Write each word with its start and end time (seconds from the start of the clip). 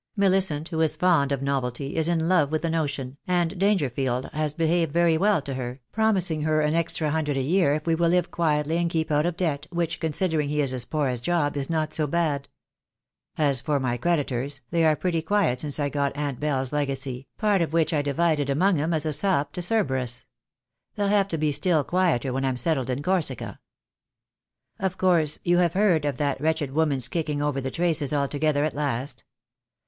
Millicent, 0.15 0.69
who 0.69 0.81
is 0.81 0.95
fond 0.95 1.31
of 1.31 1.43
novelty, 1.43 1.95
is 1.95 2.07
in 2.07 2.27
love 2.27 2.51
with 2.51 2.63
the 2.63 2.71
notion, 2.71 3.17
and 3.27 3.59
Dangerfield 3.59 4.31
has 4.33 4.51
behaved 4.55 4.91
very 4.91 5.15
well 5.15 5.43
to 5.43 5.53
her, 5.53 5.79
promising 5.91 6.41
her 6.41 6.61
an 6.61 6.73
extra 6.73 7.11
hundred 7.11 7.37
a 7.37 7.41
year 7.41 7.75
if 7.75 7.85
we 7.85 7.93
will 7.93 8.09
live 8.09 8.31
quietly 8.31 8.77
and 8.77 8.89
keep 8.89 9.11
out 9.11 9.27
of 9.27 9.37
debt, 9.37 9.67
which, 9.69 9.99
considering 9.99 10.49
he 10.49 10.59
is 10.59 10.73
as 10.73 10.85
poor 10.85 11.07
as 11.07 11.21
Job, 11.21 11.55
is 11.55 11.69
not 11.69 11.93
so 11.93 12.07
bad. 12.07 12.49
As 13.37 13.61
for 13.61 13.79
my 13.79 13.95
creditors, 13.95 14.61
they 14.71 14.83
are 14.85 14.95
pretty 14.95 15.21
quiet 15.21 15.59
since 15.59 15.79
I 15.79 15.87
got 15.89 16.17
Aunt 16.17 16.39
Belle's 16.39 16.73
legacy, 16.73 17.27
part 17.37 17.61
of 17.61 17.71
which 17.71 17.93
I 17.93 18.01
divided 18.01 18.49
among 18.49 18.79
'em 18.81 18.95
as 18.95 19.05
a 19.05 19.13
sop 19.13 19.53
to 19.53 19.61
Cerberus. 19.61 20.25
They'll 20.95 21.09
have 21.09 21.27
to 21.27 21.37
be 21.37 21.51
still 21.51 21.83
quieter 21.83 22.33
when 22.33 22.43
I'm 22.43 22.57
settled 22.57 22.89
in 22.89 23.03
Corsica. 23.03 23.59
"Of 24.79 24.97
course, 24.97 25.37
you 25.43 25.59
heard 25.59 26.05
of 26.05 26.17
that 26.17 26.41
wretched 26.41 26.71
woman's 26.71 27.07
kicking 27.07 27.39
over 27.39 27.61
the 27.61 27.69
traces 27.69 28.11
altogether 28.11 28.65
at 28.65 28.73
last. 28.73 29.23